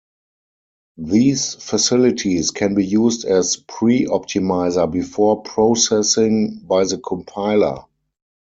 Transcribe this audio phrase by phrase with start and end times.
[0.97, 7.83] These facilities can be used as pre-optimizer before processing by the compiler.